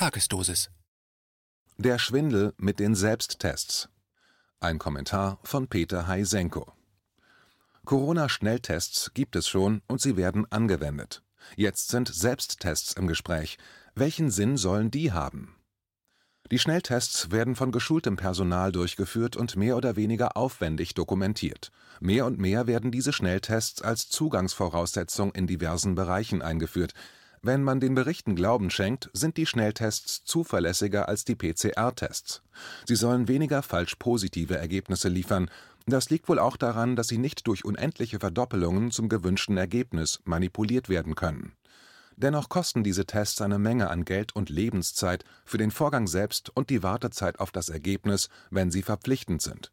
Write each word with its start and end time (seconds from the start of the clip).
Tagesdosis. 0.00 0.70
Der 1.76 1.98
Schwindel 1.98 2.54
mit 2.56 2.78
den 2.80 2.94
Selbsttests. 2.94 3.90
Ein 4.58 4.78
Kommentar 4.78 5.38
von 5.42 5.68
Peter 5.68 6.06
Heisenko. 6.06 6.72
Corona-Schnelltests 7.84 9.12
gibt 9.12 9.36
es 9.36 9.46
schon 9.46 9.82
und 9.88 10.00
sie 10.00 10.16
werden 10.16 10.50
angewendet. 10.50 11.22
Jetzt 11.54 11.90
sind 11.90 12.08
Selbsttests 12.08 12.94
im 12.94 13.08
Gespräch. 13.08 13.58
Welchen 13.94 14.30
Sinn 14.30 14.56
sollen 14.56 14.90
die 14.90 15.12
haben? 15.12 15.54
Die 16.50 16.58
Schnelltests 16.58 17.30
werden 17.30 17.54
von 17.54 17.70
geschultem 17.70 18.16
Personal 18.16 18.72
durchgeführt 18.72 19.36
und 19.36 19.56
mehr 19.56 19.76
oder 19.76 19.96
weniger 19.96 20.34
aufwendig 20.34 20.94
dokumentiert. 20.94 21.72
Mehr 22.00 22.24
und 22.24 22.38
mehr 22.38 22.66
werden 22.66 22.90
diese 22.90 23.12
Schnelltests 23.12 23.82
als 23.82 24.08
Zugangsvoraussetzung 24.08 25.34
in 25.34 25.46
diversen 25.46 25.94
Bereichen 25.94 26.40
eingeführt. 26.40 26.94
Wenn 27.42 27.62
man 27.62 27.80
den 27.80 27.94
Berichten 27.94 28.36
Glauben 28.36 28.68
schenkt, 28.68 29.08
sind 29.14 29.38
die 29.38 29.46
Schnelltests 29.46 30.24
zuverlässiger 30.24 31.08
als 31.08 31.24
die 31.24 31.36
PCR-Tests. 31.36 32.42
Sie 32.86 32.96
sollen 32.96 33.28
weniger 33.28 33.62
falsch 33.62 33.94
positive 33.94 34.58
Ergebnisse 34.58 35.08
liefern. 35.08 35.50
Das 35.86 36.10
liegt 36.10 36.28
wohl 36.28 36.38
auch 36.38 36.58
daran, 36.58 36.96
dass 36.96 37.08
sie 37.08 37.16
nicht 37.16 37.46
durch 37.46 37.64
unendliche 37.64 38.20
Verdoppelungen 38.20 38.90
zum 38.90 39.08
gewünschten 39.08 39.56
Ergebnis 39.56 40.20
manipuliert 40.24 40.90
werden 40.90 41.14
können. 41.14 41.54
Dennoch 42.16 42.50
kosten 42.50 42.84
diese 42.84 43.06
Tests 43.06 43.40
eine 43.40 43.58
Menge 43.58 43.88
an 43.88 44.04
Geld 44.04 44.36
und 44.36 44.50
Lebenszeit 44.50 45.24
für 45.46 45.56
den 45.56 45.70
Vorgang 45.70 46.06
selbst 46.06 46.54
und 46.54 46.68
die 46.68 46.82
Wartezeit 46.82 47.40
auf 47.40 47.52
das 47.52 47.70
Ergebnis, 47.70 48.28
wenn 48.50 48.70
sie 48.70 48.82
verpflichtend 48.82 49.40
sind. 49.40 49.72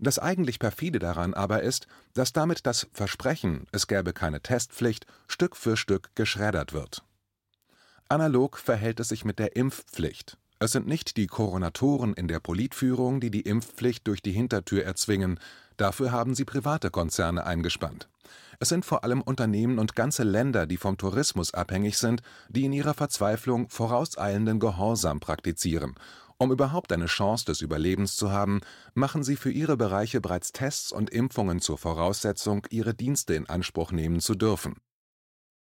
Das 0.00 0.18
eigentlich 0.18 0.58
perfide 0.58 0.98
daran 0.98 1.34
aber 1.34 1.62
ist, 1.62 1.86
dass 2.14 2.32
damit 2.32 2.66
das 2.66 2.86
Versprechen, 2.92 3.66
es 3.72 3.86
gäbe 3.86 4.12
keine 4.12 4.40
Testpflicht, 4.40 5.06
Stück 5.26 5.56
für 5.56 5.76
Stück 5.76 6.10
geschreddert 6.14 6.72
wird. 6.72 7.02
Analog 8.08 8.58
verhält 8.58 9.00
es 9.00 9.08
sich 9.08 9.24
mit 9.24 9.38
der 9.38 9.56
Impfpflicht. 9.56 10.36
Es 10.58 10.72
sind 10.72 10.86
nicht 10.86 11.16
die 11.16 11.26
Koronatoren 11.26 12.14
in 12.14 12.28
der 12.28 12.40
Politführung, 12.40 13.20
die 13.20 13.30
die 13.30 13.42
Impfpflicht 13.42 14.06
durch 14.06 14.22
die 14.22 14.32
Hintertür 14.32 14.84
erzwingen, 14.84 15.38
dafür 15.76 16.12
haben 16.12 16.34
sie 16.34 16.44
private 16.44 16.90
Konzerne 16.90 17.44
eingespannt. 17.44 18.08
Es 18.58 18.70
sind 18.70 18.86
vor 18.86 19.04
allem 19.04 19.20
Unternehmen 19.20 19.78
und 19.78 19.94
ganze 19.94 20.22
Länder, 20.22 20.66
die 20.66 20.78
vom 20.78 20.96
Tourismus 20.96 21.52
abhängig 21.52 21.98
sind, 21.98 22.22
die 22.48 22.64
in 22.64 22.72
ihrer 22.72 22.94
Verzweiflung 22.94 23.68
vorauseilenden 23.68 24.58
Gehorsam 24.58 25.20
praktizieren 25.20 25.94
um 26.38 26.52
überhaupt 26.52 26.92
eine 26.92 27.06
Chance 27.06 27.46
des 27.46 27.60
Überlebens 27.60 28.16
zu 28.16 28.30
haben, 28.30 28.60
machen 28.94 29.22
sie 29.22 29.36
für 29.36 29.50
ihre 29.50 29.76
Bereiche 29.76 30.20
bereits 30.20 30.52
Tests 30.52 30.92
und 30.92 31.10
Impfungen 31.10 31.60
zur 31.60 31.78
Voraussetzung, 31.78 32.66
ihre 32.70 32.94
Dienste 32.94 33.34
in 33.34 33.48
Anspruch 33.48 33.92
nehmen 33.92 34.20
zu 34.20 34.34
dürfen. 34.34 34.76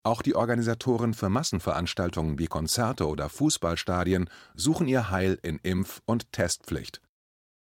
Auch 0.02 0.22
die 0.22 0.34
Organisatoren 0.34 1.12
für 1.12 1.28
Massenveranstaltungen 1.28 2.38
wie 2.38 2.46
Konzerte 2.46 3.06
oder 3.06 3.28
Fußballstadien 3.28 4.30
suchen 4.54 4.88
ihr 4.88 5.10
Heil 5.10 5.38
in 5.42 5.58
Impf- 5.58 6.00
und 6.06 6.32
Testpflicht. 6.32 7.02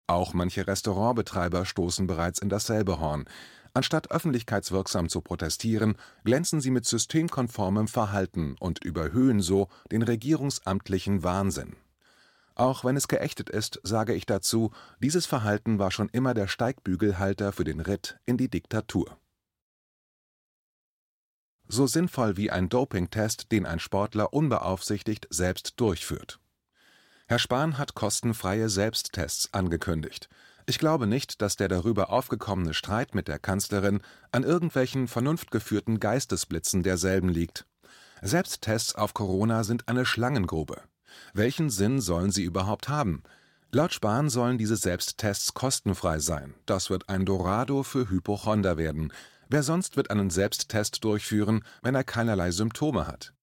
Auch 0.07 0.33
manche 0.33 0.65
Restaurantbetreiber 0.65 1.65
stoßen 1.65 2.07
bereits 2.07 2.39
in 2.39 2.49
dasselbe 2.49 2.99
Horn. 2.99 3.25
Anstatt 3.73 4.09
öffentlichkeitswirksam 4.09 5.09
zu 5.09 5.21
protestieren, 5.21 5.97
glänzen 6.23 6.61
sie 6.61 6.71
mit 6.71 6.85
systemkonformem 6.85 7.87
Verhalten 7.87 8.55
und 8.59 8.83
überhöhen 8.83 9.41
so 9.41 9.67
den 9.91 10.01
regierungsamtlichen 10.01 11.23
Wahnsinn. 11.23 11.75
Auch 12.55 12.85
wenn 12.85 12.95
es 12.95 13.09
geächtet 13.09 13.49
ist, 13.49 13.81
sage 13.83 14.13
ich 14.13 14.25
dazu, 14.25 14.71
dieses 14.99 15.25
Verhalten 15.25 15.77
war 15.77 15.91
schon 15.91 16.09
immer 16.09 16.33
der 16.33 16.47
Steigbügelhalter 16.47 17.51
für 17.51 17.65
den 17.65 17.81
Ritt 17.81 18.17
in 18.25 18.37
die 18.37 18.49
Diktatur. 18.49 19.17
So 21.67 21.85
sinnvoll 21.85 22.37
wie 22.37 22.51
ein 22.51 22.69
Dopingtest, 22.69 23.51
den 23.51 23.65
ein 23.65 23.79
Sportler 23.79 24.33
unbeaufsichtigt 24.33 25.27
selbst 25.29 25.79
durchführt. 25.79 26.39
Herr 27.27 27.39
Spahn 27.39 27.77
hat 27.77 27.95
kostenfreie 27.95 28.69
Selbsttests 28.69 29.53
angekündigt. 29.53 30.29
Ich 30.67 30.79
glaube 30.79 31.07
nicht, 31.07 31.41
dass 31.41 31.57
der 31.57 31.67
darüber 31.67 32.11
aufgekommene 32.11 32.73
Streit 32.73 33.15
mit 33.15 33.27
der 33.27 33.39
Kanzlerin 33.39 34.01
an 34.31 34.43
irgendwelchen 34.43 35.07
vernunftgeführten 35.07 35.99
Geistesblitzen 35.99 36.83
derselben 36.83 37.29
liegt. 37.29 37.65
Selbsttests 38.21 38.95
auf 38.95 39.13
Corona 39.13 39.63
sind 39.63 39.87
eine 39.87 40.05
Schlangengrube. 40.05 40.81
Welchen 41.33 41.69
Sinn 41.69 42.01
sollen 42.01 42.31
sie 42.31 42.43
überhaupt 42.43 42.89
haben? 42.89 43.23
Laut 43.71 43.93
Spahn 43.93 44.29
sollen 44.29 44.57
diese 44.57 44.77
Selbsttests 44.77 45.53
kostenfrei 45.53 46.19
sein. 46.19 46.53
Das 46.65 46.89
wird 46.89 47.09
ein 47.09 47.25
Dorado 47.25 47.83
für 47.83 48.09
Hypochonder 48.09 48.77
werden. 48.77 49.11
Wer 49.49 49.63
sonst 49.63 49.97
wird 49.97 50.09
einen 50.11 50.29
Selbsttest 50.29 51.03
durchführen, 51.03 51.63
wenn 51.81 51.95
er 51.95 52.03
keinerlei 52.03 52.51
Symptome 52.51 53.05
hat? 53.05 53.33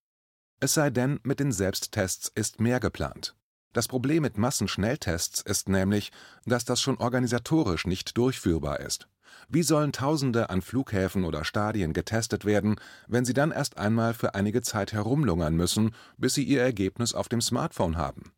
Es 0.60 0.74
sei 0.74 0.90
denn, 0.90 1.20
mit 1.22 1.40
den 1.40 1.52
Selbsttests 1.52 2.30
ist 2.34 2.60
mehr 2.60 2.80
geplant. 2.80 3.34
Das 3.72 3.88
Problem 3.88 4.22
mit 4.22 4.38
Massenschnelltests 4.38 5.40
ist 5.40 5.68
nämlich, 5.68 6.12
dass 6.44 6.64
das 6.64 6.80
schon 6.80 6.98
organisatorisch 6.98 7.86
nicht 7.86 8.16
durchführbar 8.16 8.80
ist. 8.80 9.08
Wie 9.48 9.62
sollen 9.62 9.92
Tausende 9.92 10.50
an 10.50 10.62
Flughäfen 10.62 11.24
oder 11.24 11.44
Stadien 11.44 11.92
getestet 11.92 12.44
werden, 12.44 12.76
wenn 13.06 13.24
sie 13.24 13.34
dann 13.34 13.50
erst 13.50 13.78
einmal 13.78 14.14
für 14.14 14.34
einige 14.34 14.62
Zeit 14.62 14.92
herumlungern 14.92 15.54
müssen, 15.54 15.94
bis 16.16 16.34
sie 16.34 16.44
ihr 16.44 16.62
Ergebnis 16.62 17.14
auf 17.14 17.28
dem 17.28 17.40
Smartphone 17.40 17.96
haben? 17.96 18.32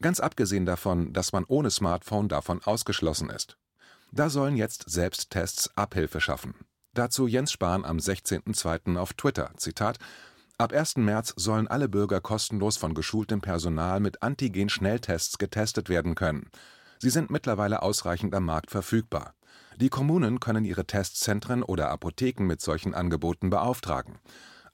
Ganz 0.00 0.20
abgesehen 0.20 0.66
davon, 0.66 1.12
dass 1.12 1.32
man 1.32 1.44
ohne 1.44 1.70
Smartphone 1.70 2.28
davon 2.28 2.62
ausgeschlossen 2.62 3.30
ist. 3.30 3.56
Da 4.12 4.30
sollen 4.30 4.56
jetzt 4.56 4.84
Selbsttests 4.88 5.76
Abhilfe 5.76 6.20
schaffen. 6.20 6.54
Dazu 6.94 7.26
Jens 7.26 7.52
Spahn 7.52 7.84
am 7.84 7.98
16.02. 7.98 8.96
auf 8.96 9.12
Twitter. 9.14 9.50
Zitat: 9.56 9.98
Ab 10.58 10.72
1. 10.72 10.96
März 10.96 11.34
sollen 11.36 11.68
alle 11.68 11.88
Bürger 11.88 12.20
kostenlos 12.20 12.78
von 12.78 12.94
geschultem 12.94 13.42
Personal 13.42 14.00
mit 14.00 14.22
Antigen-Schnelltests 14.22 15.36
getestet 15.36 15.90
werden 15.90 16.14
können. 16.14 16.50
Sie 16.98 17.10
sind 17.10 17.30
mittlerweile 17.30 17.82
ausreichend 17.82 18.34
am 18.34 18.44
Markt 18.44 18.70
verfügbar. 18.70 19.34
Die 19.76 19.90
Kommunen 19.90 20.40
können 20.40 20.64
ihre 20.64 20.86
Testzentren 20.86 21.62
oder 21.62 21.90
Apotheken 21.90 22.44
mit 22.44 22.60
solchen 22.60 22.94
Angeboten 22.94 23.50
beauftragen. 23.50 24.18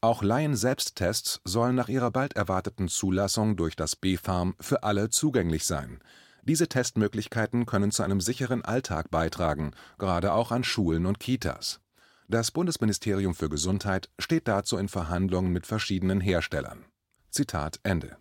Auch 0.01 0.23
Laien-Selbsttests 0.23 1.41
sollen 1.45 1.75
nach 1.75 1.89
ihrer 1.89 2.11
bald 2.11 2.35
erwarteten 2.35 2.89
Zulassung 2.89 3.57
durch 3.57 3.77
das 3.77 3.97
BfArM 3.97 4.55
für 4.61 4.83
alle 4.83 5.11
zugänglich 5.11 5.65
sein. 5.65 6.01
Diese 6.43 6.69
Testmöglichkeiten 6.69 7.67
können 7.67 7.93
zu 7.93 8.03
einem 8.03 8.21
sicheren 8.21 8.65
Alltag 8.65 9.11
beitragen, 9.11 9.73
gerade 9.99 10.33
auch 10.33 10.51
an 10.51 10.65
Schulen 10.65 11.07
und 11.07 11.21
Kitas. 11.21 11.81
Das 12.29 12.51
Bundesministerium 12.51 13.35
für 13.35 13.49
Gesundheit 13.49 14.11
steht 14.19 14.49
dazu 14.49 14.77
in 14.77 14.89
Verhandlungen 14.89 15.53
mit 15.53 15.67
verschiedenen 15.67 16.21
Herstellern. 16.21 16.85
Zitat 17.31 17.79
Ende. 17.83 18.17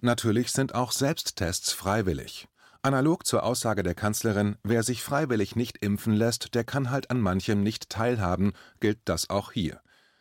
Natürlich 0.00 0.52
sind 0.52 0.74
auch 0.74 0.92
Selbsttests 0.92 1.72
freiwillig. 1.72 2.48
Analog 2.86 3.26
zur 3.26 3.42
Aussage 3.42 3.82
der 3.82 3.96
Kanzlerin, 3.96 4.58
wer 4.62 4.84
sich 4.84 5.02
freiwillig 5.02 5.56
nicht 5.56 5.78
impfen 5.78 6.12
lässt, 6.12 6.54
der 6.54 6.62
kann 6.62 6.88
halt 6.88 7.10
an 7.10 7.20
manchem 7.20 7.64
nicht 7.64 7.90
teilhaben, 7.90 8.52
gilt 8.78 9.00
das 9.06 9.28
auch 9.28 9.50
hier. 9.50 9.80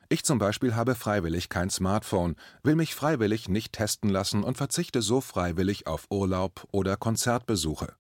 Ich 0.10 0.26
zum 0.26 0.40
Beispiel 0.40 0.74
habe 0.74 0.96
freiwillig 0.96 1.50
kein 1.50 1.70
Smartphone, 1.70 2.36
will 2.64 2.74
mich 2.74 2.96
freiwillig 2.96 3.50
nicht 3.50 3.74
testen 3.74 4.10
lassen 4.10 4.44
und 4.44 4.58
verzichte 4.58 5.04
so 5.04 5.22
freiwillig 5.22 5.86
auf 5.86 6.08
Urlaub 6.10 6.68
oder 6.72 6.98
Konzertbesuche. 6.98 7.94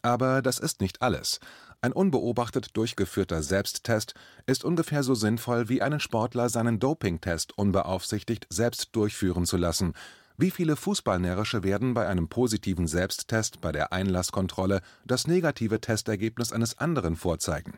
Aber 0.00 0.40
das 0.40 0.58
ist 0.58 0.80
nicht 0.80 1.02
alles. 1.02 1.38
Ein 1.82 1.92
unbeobachtet 1.92 2.78
durchgeführter 2.78 3.42
Selbsttest 3.42 4.14
ist 4.46 4.64
ungefähr 4.64 5.02
so 5.02 5.14
sinnvoll 5.14 5.68
wie 5.68 5.82
einen 5.82 6.00
Sportler 6.00 6.48
seinen 6.48 6.78
Dopingtest 6.78 7.58
unbeaufsichtigt 7.58 8.46
selbst 8.48 8.96
durchführen 8.96 9.44
zu 9.44 9.58
lassen, 9.58 9.92
wie 10.38 10.52
viele 10.52 10.76
Fußballnärrische 10.76 11.64
werden 11.64 11.94
bei 11.94 12.06
einem 12.06 12.28
positiven 12.28 12.86
Selbsttest 12.86 13.60
bei 13.60 13.72
der 13.72 13.92
Einlasskontrolle 13.92 14.82
das 15.04 15.26
negative 15.26 15.80
Testergebnis 15.80 16.52
eines 16.52 16.78
anderen 16.78 17.16
vorzeigen? 17.16 17.76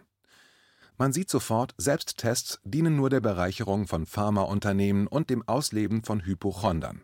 Man 0.99 1.15
sieht 1.15 1.31
sofort, 1.31 1.75
Selbsttests 1.78 2.60
dienen 2.62 2.97
nur 2.97 3.09
der 3.09 3.20
Bereicherung 3.20 3.87
von 3.87 4.04
Pharmaunternehmen 4.04 5.06
und 5.06 5.31
dem 5.31 5.43
Ausleben 5.49 6.04
von 6.04 6.22
Hypochondern. 6.26 7.00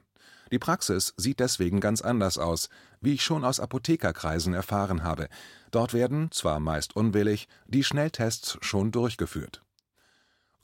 Die 0.53 0.59
Praxis 0.59 1.15
sieht 1.16 1.41
deswegen 1.41 1.81
ganz 1.81 2.03
anders 2.03 2.36
aus, 2.36 2.69
wie 3.01 3.15
ich 3.15 3.25
schon 3.25 3.42
aus 3.42 3.59
Apothekerkreisen 3.59 4.53
erfahren 4.53 5.03
habe. 5.03 5.28
Dort 5.71 5.95
werden, 5.95 6.31
zwar 6.31 6.60
meist 6.60 6.95
unwillig, 6.95 7.48
die 7.66 7.83
Schnelltests 7.83 8.59
schon 8.60 8.92
durchgeführt. 8.92 9.63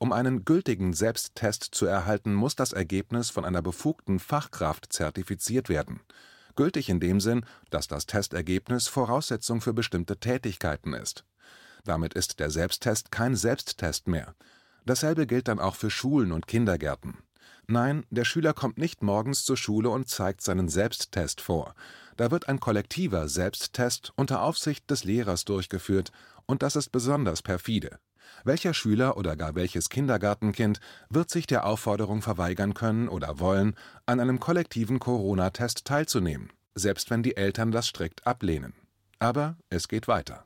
Um 0.02 0.10
einen 0.10 0.44
gültigen 0.44 0.94
Selbsttest 0.94 1.62
zu 1.62 1.87
erhalten, 1.87 2.34
muss 2.34 2.56
das 2.56 2.72
Ergebnis 2.72 3.31
von 3.31 3.44
einer 3.44 3.62
befugten 3.62 4.19
Fachkraft 4.19 4.93
zertifiziert 4.93 5.69
werden. 5.69 6.00
Gültig 6.56 6.88
in 6.88 6.99
dem 6.99 7.20
Sinn, 7.20 7.46
dass 7.70 7.87
das 7.87 8.06
Testergebnis 8.06 8.88
Voraussetzung 8.88 9.60
für 9.60 9.72
bestimmte 9.72 10.16
Tätigkeiten 10.16 10.93
ist. 10.93 11.25
Damit 11.84 12.14
ist 12.14 12.40
der 12.40 12.50
Selbsttest 12.50 13.12
kein 13.12 13.37
Selbsttest 13.37 14.08
mehr. 14.08 14.34
Dasselbe 14.87 15.28
gilt 15.28 15.46
dann 15.46 15.60
auch 15.60 15.76
für 15.76 15.88
Schulen 15.88 16.32
und 16.32 16.48
Kindergärten. 16.48 17.19
Nein, 17.69 18.05
der 18.10 18.25
Schüler 18.25 18.55
kommt 18.55 18.78
nicht 18.78 19.05
morgens 19.05 19.44
zur 19.44 19.56
Schule 19.56 19.88
und 19.90 20.08
zeigt 20.08 20.40
seinen 20.40 20.69
Selbsttest 20.69 21.40
vor. 21.40 21.76
Da 22.16 22.32
wird 22.32 22.48
ein 22.48 22.58
kollektiver 22.58 23.28
Selbsttest 23.28 24.12
unter 24.16 24.43
Aufsicht 24.43 24.90
des 24.90 25.05
Lehrers 25.05 25.44
durchgeführt, 25.44 26.10
und 26.46 26.64
das 26.64 26.75
ist 26.75 26.90
besonders 26.90 27.40
perfide. 27.40 28.00
Welcher 28.44 28.74
Schüler 28.74 29.16
oder 29.16 29.36
gar 29.36 29.54
welches 29.54 29.88
Kindergartenkind 29.88 30.80
wird 31.08 31.30
sich 31.30 31.46
der 31.46 31.66
Aufforderung 31.66 32.22
verweigern 32.22 32.74
können 32.74 33.08
oder 33.08 33.38
wollen, 33.38 33.74
an 34.06 34.20
einem 34.20 34.40
kollektiven 34.40 34.98
Corona-Test 34.98 35.84
teilzunehmen, 35.84 36.52
selbst 36.74 37.10
wenn 37.10 37.22
die 37.22 37.36
Eltern 37.36 37.70
das 37.70 37.86
strikt 37.86 38.26
ablehnen? 38.26 38.74
Aber 39.19 39.56
es 39.69 39.88
geht 39.88 40.08
weiter. 40.08 40.44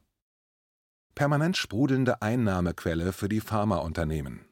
Permanent 1.14 1.56
sprudelnde 1.56 2.20
Einnahmequelle 2.20 3.12
für 3.12 3.28
die 3.28 3.40
Pharmaunternehmen. 3.40 4.44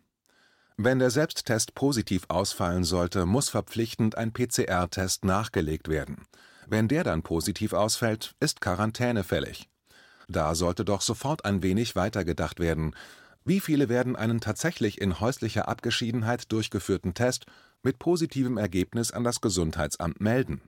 Wenn 0.77 0.99
der 0.99 1.11
Selbsttest 1.11 1.75
positiv 1.75 2.25
ausfallen 2.29 2.85
sollte, 2.85 3.27
muss 3.27 3.49
verpflichtend 3.49 4.17
ein 4.17 4.33
PCR-Test 4.33 5.25
nachgelegt 5.25 5.89
werden. 5.89 6.27
Wenn 6.67 6.89
der 6.89 7.05
dann 7.05 7.23
positiv 7.23 7.75
ausfällt, 7.75 8.35
ist 8.41 8.61
Quarantäne 8.61 9.23
fällig. 9.23 9.69
Da 10.29 10.55
sollte 10.55 10.85
doch 10.85 11.01
sofort 11.01 11.45
ein 11.45 11.63
wenig 11.63 11.97
weitergedacht 11.97 12.61
werden. 12.61 12.95
Wie 13.45 13.61
viele 13.61 13.89
werden 13.89 14.17
einen 14.17 14.41
tatsächlich 14.41 15.01
in 15.01 15.21
häuslicher 15.21 15.69
Abgeschiedenheit 15.69 16.51
durchgeführten 16.51 17.15
Test 17.15 17.47
mit 17.83 17.99
positivem 17.99 18.57
Ergebnis 18.57 19.11
an 19.11 19.25
das 19.25 19.41
Gesundheitsamt 19.41 20.21
melden? 20.21 20.63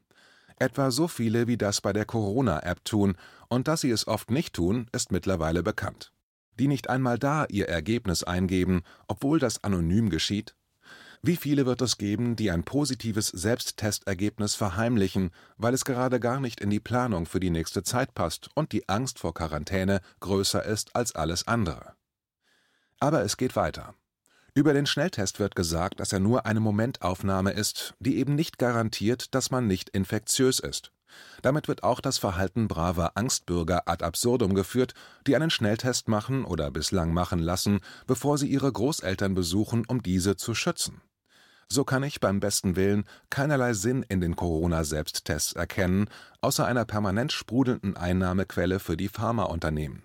Etwa 0.58 0.90
so 0.90 1.08
viele, 1.08 1.46
wie 1.46 1.56
das 1.56 1.80
bei 1.80 1.92
der 1.92 2.04
Corona-App 2.04 2.84
tun, 2.84 3.16
und 3.48 3.68
dass 3.68 3.82
sie 3.82 3.90
es 3.90 4.06
oft 4.06 4.30
nicht 4.30 4.54
tun, 4.54 4.88
ist 4.92 5.12
mittlerweile 5.12 5.62
bekannt. 5.62 6.12
Die 6.58 6.68
nicht 6.68 6.88
einmal 6.88 7.18
da 7.18 7.44
ihr 7.46 7.68
Ergebnis 7.68 8.24
eingeben, 8.24 8.82
obwohl 9.08 9.38
das 9.38 9.62
anonym 9.64 10.08
geschieht? 10.08 10.54
Wie 11.22 11.36
viele 11.36 11.66
wird 11.66 11.82
es 11.82 11.98
geben, 11.98 12.36
die 12.36 12.50
ein 12.50 12.64
positives 12.64 13.28
Selbsttestergebnis 13.28 14.54
verheimlichen, 14.54 15.30
weil 15.56 15.74
es 15.74 15.84
gerade 15.84 16.20
gar 16.20 16.40
nicht 16.40 16.60
in 16.60 16.70
die 16.70 16.80
Planung 16.80 17.26
für 17.26 17.40
die 17.40 17.50
nächste 17.50 17.82
Zeit 17.82 18.14
passt 18.14 18.50
und 18.54 18.72
die 18.72 18.88
Angst 18.88 19.18
vor 19.18 19.34
Quarantäne 19.34 20.00
größer 20.20 20.64
ist 20.64 20.94
als 20.94 21.14
alles 21.14 21.46
andere? 21.48 21.94
Aber 22.98 23.22
es 23.22 23.36
geht 23.36 23.56
weiter. 23.56 23.94
Über 24.54 24.72
den 24.72 24.86
Schnelltest 24.86 25.38
wird 25.38 25.54
gesagt, 25.54 26.00
dass 26.00 26.14
er 26.14 26.20
nur 26.20 26.46
eine 26.46 26.60
Momentaufnahme 26.60 27.50
ist, 27.50 27.94
die 27.98 28.16
eben 28.16 28.34
nicht 28.34 28.58
garantiert, 28.58 29.34
dass 29.34 29.50
man 29.50 29.66
nicht 29.66 29.90
infektiös 29.90 30.60
ist. 30.60 30.92
Damit 31.42 31.68
wird 31.68 31.82
auch 31.82 32.00
das 32.00 32.18
Verhalten 32.18 32.68
braver 32.68 33.12
Angstbürger 33.16 33.82
ad 33.86 34.04
absurdum 34.04 34.54
geführt, 34.54 34.94
die 35.26 35.36
einen 35.36 35.50
Schnelltest 35.50 36.08
machen 36.08 36.44
oder 36.44 36.70
bislang 36.70 37.12
machen 37.12 37.38
lassen, 37.38 37.80
bevor 38.06 38.38
sie 38.38 38.48
ihre 38.48 38.72
Großeltern 38.72 39.34
besuchen, 39.34 39.84
um 39.86 40.02
diese 40.02 40.36
zu 40.36 40.54
schützen. 40.54 41.00
So 41.68 41.84
kann 41.84 42.04
ich 42.04 42.20
beim 42.20 42.38
besten 42.38 42.76
Willen 42.76 43.04
keinerlei 43.28 43.72
Sinn 43.74 44.04
in 44.08 44.20
den 44.20 44.36
Corona-Selbsttests 44.36 45.52
erkennen, 45.52 46.08
außer 46.40 46.64
einer 46.64 46.84
permanent 46.84 47.32
sprudelnden 47.32 47.96
Einnahmequelle 47.96 48.78
für 48.78 48.96
die 48.96 49.08
Pharmaunternehmen. 49.08 50.04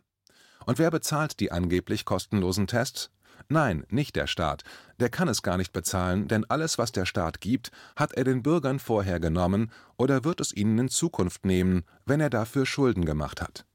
Und 0.66 0.80
wer 0.80 0.90
bezahlt 0.90 1.40
die 1.40 1.52
angeblich 1.52 2.06
kostenlosen 2.06 2.68
Tests? 2.68 3.12
Nein, 3.50 3.86
nicht 3.90 4.16
der 4.16 4.28
Staat. 4.28 4.64
Der 5.00 5.10
kann 5.10 5.28
es 5.28 5.42
gar 5.42 5.58
nicht 5.58 5.74
bezahlen, 5.74 6.28
denn 6.28 6.46
alles, 6.50 6.78
was 6.78 6.92
der 6.92 7.06
Staat 7.06 7.42
gibt, 7.42 7.72
hat 7.96 8.14
er 8.14 8.24
den 8.24 8.44
Bürgern 8.44 8.80
vorher 8.80 9.20
genommen 9.20 9.72
oder 9.98 10.24
wird 10.24 10.40
es 10.40 10.54
ihnen 10.56 10.80
in 10.80 10.90
Zukunft 10.90 11.46
nehmen, 11.46 11.84
wenn 12.06 12.22
er 12.22 12.30
dafür 12.30 12.66
Schulden 12.66 13.06
gemacht 13.06 13.42
hat. 13.42 13.66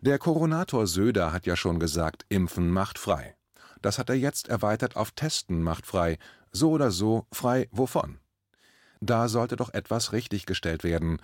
Der 0.00 0.18
Koronator 0.18 0.86
Söder 0.86 1.32
hat 1.32 1.46
ja 1.46 1.56
schon 1.56 1.78
gesagt, 1.78 2.24
Impfen 2.28 2.70
macht 2.70 2.98
frei. 2.98 3.36
Das 3.82 3.98
hat 3.98 4.08
er 4.08 4.16
jetzt 4.16 4.48
erweitert 4.48 4.96
auf 4.96 5.12
Testen 5.12 5.62
macht 5.62 5.86
frei, 5.86 6.18
so 6.52 6.70
oder 6.70 6.90
so 6.90 7.26
frei 7.32 7.68
wovon? 7.70 8.18
Da 9.00 9.28
sollte 9.28 9.56
doch 9.56 9.72
etwas 9.72 10.12
richtiggestellt 10.12 10.84
werden. 10.84 11.18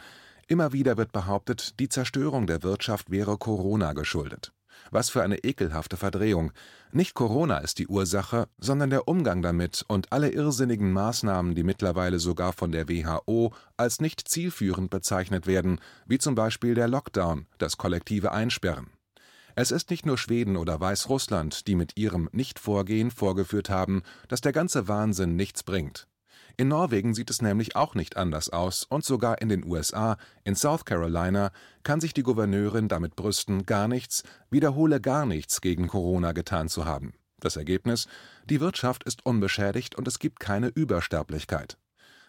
Immer 0.46 0.72
wieder 0.72 0.96
wird 0.96 1.12
behauptet, 1.12 1.80
die 1.80 1.88
Zerstörung 1.88 2.46
der 2.46 2.62
Wirtschaft 2.62 3.10
wäre 3.10 3.36
Corona 3.36 3.92
geschuldet. 3.92 4.52
Was 4.90 5.10
für 5.10 5.22
eine 5.22 5.38
ekelhafte 5.38 5.96
Verdrehung. 5.96 6.52
Nicht 6.92 7.14
Corona 7.14 7.58
ist 7.58 7.78
die 7.78 7.88
Ursache, 7.88 8.48
sondern 8.58 8.90
der 8.90 9.08
Umgang 9.08 9.42
damit 9.42 9.84
und 9.88 10.12
alle 10.12 10.30
irrsinnigen 10.30 10.92
Maßnahmen, 10.92 11.54
die 11.54 11.64
mittlerweile 11.64 12.18
sogar 12.18 12.52
von 12.52 12.72
der 12.72 12.88
WHO 12.88 13.52
als 13.76 14.00
nicht 14.00 14.28
zielführend 14.28 14.90
bezeichnet 14.90 15.46
werden, 15.46 15.80
wie 16.06 16.18
zum 16.18 16.34
Beispiel 16.34 16.74
der 16.74 16.88
Lockdown, 16.88 17.46
das 17.58 17.76
kollektive 17.76 18.32
Einsperren. 18.32 18.90
Es 19.58 19.70
ist 19.70 19.88
nicht 19.90 20.04
nur 20.04 20.18
Schweden 20.18 20.56
oder 20.58 20.78
Weißrussland, 20.80 21.66
die 21.66 21.76
mit 21.76 21.96
ihrem 21.96 22.28
Nichtvorgehen 22.32 23.10
vorgeführt 23.10 23.70
haben, 23.70 24.02
dass 24.28 24.42
der 24.42 24.52
ganze 24.52 24.86
Wahnsinn 24.86 25.34
nichts 25.34 25.62
bringt. 25.62 26.06
In 26.58 26.68
Norwegen 26.68 27.14
sieht 27.14 27.28
es 27.28 27.42
nämlich 27.42 27.76
auch 27.76 27.94
nicht 27.94 28.16
anders 28.16 28.48
aus 28.48 28.84
und 28.84 29.04
sogar 29.04 29.42
in 29.42 29.50
den 29.50 29.64
USA, 29.64 30.16
in 30.42 30.56
South 30.56 30.86
Carolina, 30.86 31.50
kann 31.82 32.00
sich 32.00 32.14
die 32.14 32.22
Gouverneurin 32.22 32.88
damit 32.88 33.14
brüsten, 33.14 33.66
gar 33.66 33.88
nichts, 33.88 34.22
wiederhole 34.48 35.00
gar 35.00 35.26
nichts 35.26 35.60
gegen 35.60 35.86
Corona 35.86 36.32
getan 36.32 36.68
zu 36.68 36.86
haben. 36.86 37.12
Das 37.40 37.56
Ergebnis? 37.56 38.08
Die 38.46 38.60
Wirtschaft 38.60 39.04
ist 39.04 39.26
unbeschädigt 39.26 39.96
und 39.96 40.08
es 40.08 40.18
gibt 40.18 40.40
keine 40.40 40.68
Übersterblichkeit. 40.68 41.76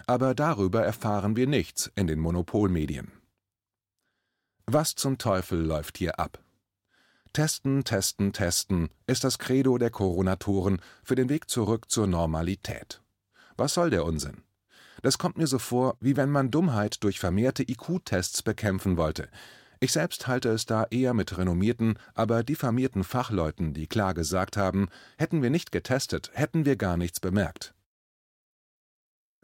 Aber 0.07 0.35
darüber 0.35 0.83
erfahren 0.83 1.37
wir 1.37 1.47
nichts 1.47 1.89
in 1.95 2.07
den 2.07 2.19
Monopolmedien. 2.19 3.13
Was 4.65 4.95
zum 4.95 5.17
Teufel 5.17 5.61
läuft 5.61 5.97
hier 5.97 6.19
ab? 6.19 6.43
Testen, 7.31 7.85
testen, 7.85 8.33
testen 8.33 8.89
ist 9.05 9.23
das 9.23 9.39
Credo 9.39 9.77
der 9.77 9.91
Coronatoren 9.91 10.81
für 11.03 11.15
den 11.15 11.29
Weg 11.29 11.49
zurück 11.49 11.89
zur 11.89 12.07
Normalität. 12.07 13.01
Was 13.57 13.73
soll 13.73 13.89
der 13.89 14.05
Unsinn? 14.05 14.43
Das 15.01 15.17
kommt 15.17 15.37
mir 15.37 15.47
so 15.47 15.59
vor, 15.59 15.97
wie 15.99 16.15
wenn 16.15 16.29
man 16.29 16.51
Dummheit 16.51 17.03
durch 17.03 17.19
vermehrte 17.19 17.63
IQ-Tests 17.63 18.43
bekämpfen 18.43 18.97
wollte. 18.97 19.29
Ich 19.79 19.91
selbst 19.91 20.27
halte 20.27 20.49
es 20.49 20.65
da 20.65 20.85
eher 20.89 21.13
mit 21.13 21.37
renommierten, 21.37 21.99
aber 22.15 22.43
diffamierten 22.43 23.03
Fachleuten, 23.03 23.73
die 23.73 23.87
klar 23.87 24.13
gesagt 24.13 24.57
haben, 24.57 24.89
hätten 25.17 25.43
wir 25.43 25.51
nicht 25.51 25.71
getestet, 25.71 26.31
hätten 26.33 26.65
wir 26.65 26.75
gar 26.75 26.97
nichts 26.97 27.19
bemerkt. 27.19 27.75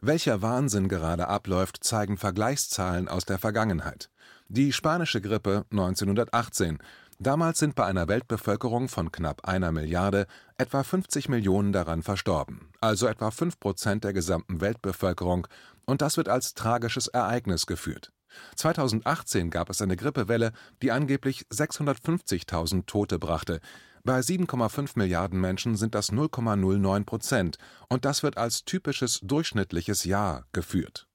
Welcher 0.00 0.42
Wahnsinn 0.42 0.88
gerade 0.88 1.28
abläuft, 1.28 1.82
zeigen 1.82 2.16
Vergleichszahlen 2.16 3.08
aus 3.08 3.24
der 3.24 3.38
Vergangenheit. 3.38 4.10
Die 4.48 4.72
spanische 4.72 5.20
Grippe 5.20 5.64
1918, 5.70 6.78
Damals 7.24 7.58
sind 7.58 7.74
bei 7.74 7.86
einer 7.86 8.06
Weltbevölkerung 8.06 8.90
von 8.90 9.10
knapp 9.10 9.48
einer 9.48 9.72
Milliarde 9.72 10.26
etwa 10.58 10.82
50 10.82 11.30
Millionen 11.30 11.72
daran 11.72 12.02
verstorben, 12.02 12.68
also 12.82 13.06
etwa 13.06 13.30
5 13.30 13.58
Prozent 13.58 14.04
der 14.04 14.12
gesamten 14.12 14.60
Weltbevölkerung, 14.60 15.48
und 15.86 16.02
das 16.02 16.18
wird 16.18 16.28
als 16.28 16.52
tragisches 16.52 17.06
Ereignis 17.08 17.64
geführt. 17.64 18.12
2018 18.56 19.48
gab 19.48 19.70
es 19.70 19.80
eine 19.80 19.96
Grippewelle, 19.96 20.52
die 20.82 20.92
angeblich 20.92 21.46
650.000 21.50 22.84
Tote 22.84 23.18
brachte. 23.18 23.60
Bei 24.02 24.20
7,5 24.20 24.90
Milliarden 24.96 25.40
Menschen 25.40 25.76
sind 25.76 25.94
das 25.94 26.12
0,09 26.12 27.06
Prozent, 27.06 27.56
und 27.88 28.04
das 28.04 28.22
wird 28.22 28.36
als 28.36 28.66
typisches 28.66 29.20
durchschnittliches 29.22 30.04
Jahr 30.04 30.44
geführt 30.52 31.08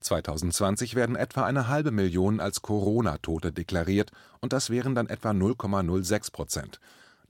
2020 0.00 0.94
werden 0.94 1.16
etwa 1.16 1.44
eine 1.44 1.68
halbe 1.68 1.90
Million 1.90 2.40
als 2.40 2.62
Corona-Tote 2.62 3.52
deklariert, 3.52 4.10
und 4.40 4.52
das 4.52 4.70
wären 4.70 4.94
dann 4.94 5.08
etwa 5.08 5.30
0,06 5.30 6.32
Prozent. 6.32 6.80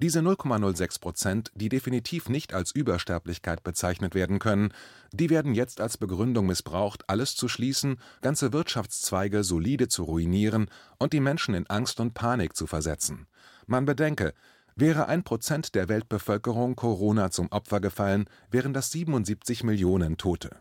Diese 0.03 0.21
0,06 0.21 0.99
Prozent, 0.99 1.53
die 1.55 1.69
definitiv 1.69 2.31
nicht 2.31 2.55
als 2.55 2.73
Übersterblichkeit 2.73 3.63
bezeichnet 3.63 4.15
werden 4.15 4.39
können, 4.39 4.73
die 5.13 5.29
werden 5.29 5.55
jetzt 5.55 5.79
als 5.79 5.99
Begründung 5.99 6.47
missbraucht, 6.47 7.05
alles 7.09 7.37
zu 7.37 7.49
schließen, 7.49 7.99
ganze 8.23 8.55
Wirtschaftszweige 8.55 9.45
solide 9.45 9.89
zu 9.89 10.05
ruinieren 10.05 10.71
und 10.99 11.13
die 11.13 11.21
Menschen 11.21 11.55
in 11.55 11.67
Angst 11.67 12.01
und 12.01 12.15
Panik 12.15 12.57
zu 12.57 12.67
versetzen. 12.67 13.27
Man 13.67 13.85
bedenke, 13.85 14.33
wäre 14.75 15.07
ein 15.07 15.23
Prozent 15.23 15.75
der 15.75 15.91
Weltbevölkerung 15.91 16.77
Corona 16.77 17.31
zum 17.31 17.53
Opfer 17.53 17.81
gefallen, 17.81 18.25
wären 18.51 18.73
das 18.73 18.91
77 18.93 19.65
Millionen 19.65 20.17
Tote. 20.17 20.57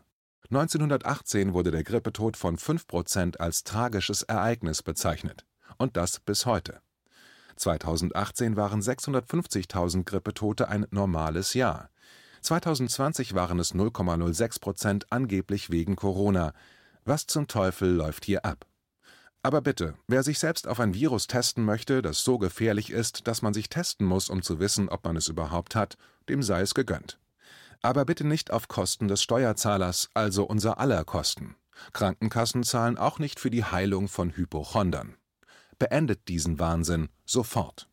1918 0.50 1.52
wurde 1.52 1.70
der 1.70 1.84
Grippetod 1.84 2.36
von 2.36 2.56
5 2.56 2.88
Prozent 2.88 3.38
als 3.38 3.62
tragisches 3.62 4.24
Ereignis 4.24 4.82
bezeichnet. 4.82 5.46
Und 5.78 5.96
das 5.96 6.18
bis 6.18 6.44
heute. 6.44 6.80
2018 7.54 8.56
waren 8.56 8.80
650.000 8.80 10.04
Grippetote 10.04 10.68
ein 10.68 10.88
normales 10.90 11.54
Jahr. 11.54 11.90
2020 12.40 13.34
waren 13.34 13.60
es 13.60 13.76
0,06 13.76 14.60
Prozent 14.60 15.12
angeblich 15.12 15.70
wegen 15.70 15.94
Corona. 15.94 16.52
Was 17.04 17.28
zum 17.28 17.46
Teufel 17.46 17.88
läuft 17.92 18.24
hier 18.24 18.44
ab? 18.44 18.66
Aber 19.44 19.60
bitte, 19.60 19.94
wer 20.08 20.24
sich 20.24 20.40
selbst 20.40 20.66
auf 20.66 20.80
ein 20.80 20.94
Virus 20.94 21.28
testen 21.28 21.64
möchte, 21.64 22.02
das 22.02 22.24
so 22.24 22.38
gefährlich 22.38 22.90
ist, 22.90 23.28
dass 23.28 23.40
man 23.40 23.54
sich 23.54 23.68
testen 23.68 24.04
muss, 24.04 24.28
um 24.28 24.42
zu 24.42 24.58
wissen, 24.58 24.88
ob 24.88 25.04
man 25.04 25.16
es 25.16 25.28
überhaupt 25.28 25.76
hat, 25.76 25.96
dem 26.28 26.42
sei 26.42 26.62
es 26.62 26.74
gegönnt. 26.74 27.19
Aber 27.82 28.04
bitte 28.04 28.26
nicht 28.26 28.50
auf 28.50 28.68
Kosten 28.68 29.08
des 29.08 29.22
Steuerzahlers, 29.22 30.10
also 30.14 30.44
unser 30.44 30.78
aller 30.78 31.04
Kosten. 31.04 31.56
Krankenkassen 31.92 32.62
zahlen 32.62 32.98
auch 32.98 33.18
nicht 33.18 33.40
für 33.40 33.50
die 33.50 33.64
Heilung 33.64 34.08
von 34.08 34.36
Hypochondern. 34.36 35.16
Beendet 35.78 36.28
diesen 36.28 36.58
Wahnsinn 36.58 37.08
sofort. 37.24 37.89